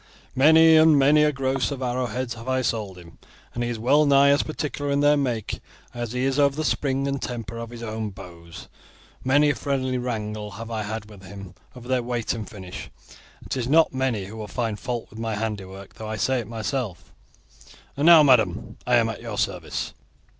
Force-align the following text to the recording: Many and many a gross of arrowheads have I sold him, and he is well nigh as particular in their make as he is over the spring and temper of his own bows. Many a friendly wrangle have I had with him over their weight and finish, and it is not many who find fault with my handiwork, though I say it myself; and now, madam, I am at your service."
Many 0.35 0.77
and 0.77 0.97
many 0.97 1.21
a 1.23 1.31
gross 1.31 1.69
of 1.69 1.83
arrowheads 1.83 2.33
have 2.33 2.47
I 2.49 2.63
sold 2.63 2.97
him, 2.97 3.19
and 3.53 3.63
he 3.63 3.69
is 3.69 3.77
well 3.77 4.07
nigh 4.07 4.29
as 4.29 4.41
particular 4.41 4.89
in 4.89 5.01
their 5.01 5.15
make 5.15 5.59
as 5.93 6.13
he 6.13 6.23
is 6.25 6.39
over 6.39 6.55
the 6.55 6.63
spring 6.63 7.07
and 7.07 7.21
temper 7.21 7.59
of 7.59 7.69
his 7.69 7.83
own 7.83 8.09
bows. 8.09 8.67
Many 9.23 9.51
a 9.51 9.53
friendly 9.55 9.99
wrangle 9.99 10.49
have 10.53 10.71
I 10.71 10.81
had 10.81 11.07
with 11.07 11.21
him 11.23 11.53
over 11.75 11.87
their 11.87 12.01
weight 12.01 12.33
and 12.33 12.49
finish, 12.49 12.89
and 13.43 13.45
it 13.45 13.57
is 13.57 13.67
not 13.69 13.93
many 13.93 14.25
who 14.25 14.47
find 14.47 14.79
fault 14.79 15.07
with 15.11 15.19
my 15.19 15.35
handiwork, 15.35 15.93
though 15.93 16.09
I 16.09 16.15
say 16.17 16.39
it 16.39 16.47
myself; 16.47 17.13
and 17.95 18.07
now, 18.07 18.23
madam, 18.23 18.77
I 18.87 18.95
am 18.95 19.07
at 19.07 19.21
your 19.21 19.37
service." 19.37 19.93